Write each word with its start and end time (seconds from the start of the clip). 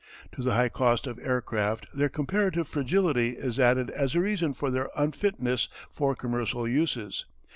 To 0.31 0.41
the 0.41 0.55
high 0.55 0.69
cost 0.69 1.05
of 1.05 1.19
aircraft 1.19 1.85
their 1.95 2.09
comparative 2.09 2.67
fragility 2.67 3.37
is 3.37 3.59
added 3.59 3.91
as 3.91 4.15
a 4.15 4.19
reason 4.19 4.55
for 4.55 4.71
their 4.71 4.89
unfitness 4.97 5.69
for 5.91 6.15
commercial 6.15 6.67
uses. 6.67 7.27